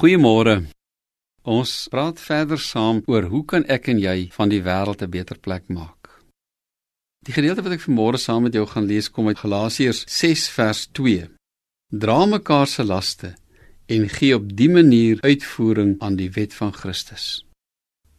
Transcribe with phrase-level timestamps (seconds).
[0.00, 0.62] Goeiemôre.
[1.44, 5.36] Ons praat verder saam oor hoe kan ek en jy van die wêreld 'n beter
[5.36, 6.08] plek maak.
[7.26, 10.80] Die gedeelte wat ek vanmôre saam met jou gaan lees kom uit Galasiërs 6 vers
[10.96, 11.28] 2.
[11.92, 13.34] Dra mekaar se laste
[13.88, 17.44] en gee op dië manier uitvoering aan die wet van Christus.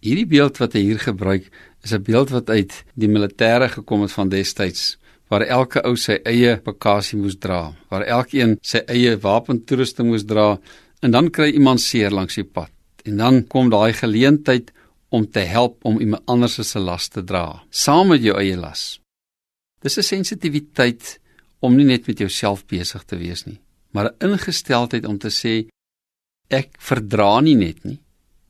[0.06, 1.50] Hierdie beeld wat hy hier gebruik,
[1.84, 4.98] is 'n beeld wat uit die militêre gekom het van destyds
[5.30, 10.60] waar elke ou sy eie bagasie moes dra, waar elkeen sy eie wapentoerusting moes dra
[11.02, 12.72] en dan kry iemand seer langs die pad.
[13.06, 14.72] En dan kom daai geleentheid
[15.10, 19.02] om te help om iemand anders se las te dra, saam met jou eie las.
[19.82, 21.20] Dis 'n sensitiwiteit
[21.60, 23.60] om nie net met jouself besig te wees nie,
[23.92, 25.68] maar 'n ingesteldheid om te sê
[26.50, 28.00] ek verdra nie net nie,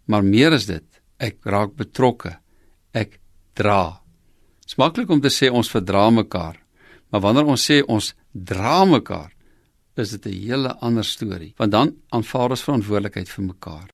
[0.06, 0.84] maar meer is dit,
[1.20, 2.38] ek raak betrokke.
[2.94, 3.20] Ek
[3.54, 4.02] dra.
[4.66, 6.58] Smaklik om te sê ons verdra mekaar,
[7.10, 9.32] maar wanneer ons sê ons dra mekaar,
[9.96, 13.90] is dit 'n hele ander storie, want dan aanvaar ons verantwoordelikheid vir mekaar.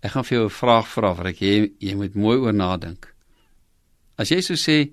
[0.00, 3.14] Ek gaan vir jou 'n vraag vra wat ek jy, jy moet mooi oor nadink.
[4.16, 4.92] As jy sou sê,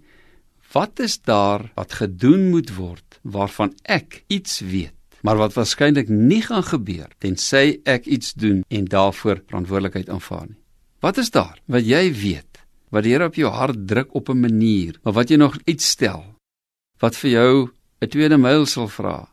[0.73, 6.41] wat is daar wat gedoen moet word waarvan ek iets weet, maar wat waarskynlik nie
[6.41, 10.61] gaan gebeur tensy ek iets doen en daarvoor verantwoordelikheid aanvaar nie.
[11.01, 12.47] Wat is daar wat jy weet
[12.91, 16.35] wat die Here op jou hart druk op 'n manier, maar wat jy nog uitstel?
[16.99, 17.69] Wat vir jou
[18.01, 19.27] 'n tweede myl sal vra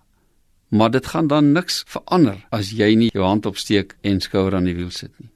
[0.68, 4.68] maar dit gaan dan niks verander as jy nie jou hand opsteek en skouer aan
[4.68, 5.30] die wiel sit nie.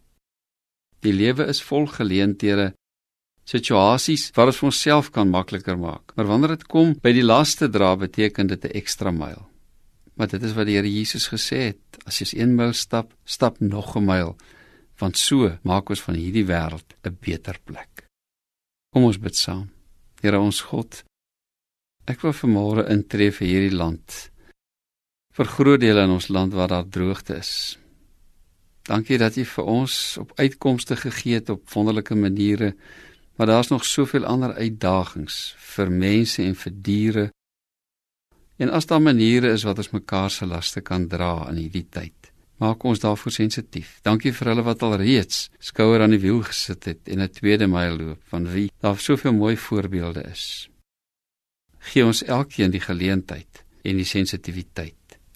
[1.02, 2.72] Die lewe is vol geleenthede,
[3.48, 6.12] situasies wat ons vir onsself kan makliker maak.
[6.14, 9.48] Maar wanneer dit kom by die laste dra, beteken dit 'n ekstra myl.
[10.14, 13.60] Maar dit is wat die Here Jesus gesê het, as jy 'n myl stap, stap
[13.60, 14.36] nog 'n myl,
[14.98, 18.06] want so maak ons van hierdie wêreld 'n beter plek.
[18.92, 19.70] Kom ons bid saam.
[20.20, 21.02] Here ons God,
[22.06, 24.31] ek wil vanmôre intree vir hierdie land
[25.32, 27.78] vir groot dele in ons land waar daar droogte is.
[28.88, 32.72] Dankie dat U vir ons op uitkomste gegee het op wonderlike maniere,
[33.36, 37.24] maar daar's nog soveel ander uitdagings vir mense en vir diere.
[38.58, 42.32] En as daar maniere is wat ons mekaar se laste kan dra in hierdie tyd,
[42.62, 44.00] maak ons daarvoor sensitief.
[44.02, 47.66] Dankie vir hulle wat al reeds skouer aan die wiel gesit het en 'n tweede
[47.66, 50.68] myl loop van wie daar soveel mooi voorbeelde is.
[51.78, 55.01] Gee ons elkeen die geleentheid en die sensitiwiteit